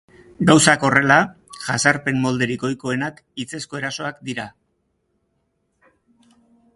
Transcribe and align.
Gauzak 0.49 0.85
horrela, 0.87 1.17
jazarpen 1.65 2.17
molderik 2.23 2.65
ohikoenak 2.69 3.21
hitzezko 3.43 3.81
erasoak 3.81 4.25
dira. 4.31 4.49